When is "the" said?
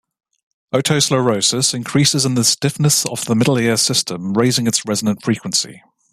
2.33-2.43, 3.25-3.35